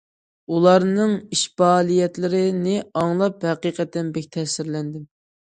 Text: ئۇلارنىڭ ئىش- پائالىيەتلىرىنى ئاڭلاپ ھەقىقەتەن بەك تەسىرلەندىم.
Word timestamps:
ئۇلارنىڭ 0.53 1.13
ئىش- 1.35 1.43
پائالىيەتلىرىنى 1.61 2.75
ئاڭلاپ 3.03 3.47
ھەقىقەتەن 3.51 4.11
بەك 4.17 4.29
تەسىرلەندىم. 4.39 5.07